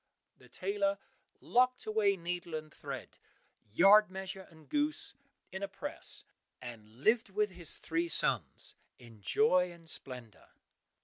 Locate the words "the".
0.39-0.49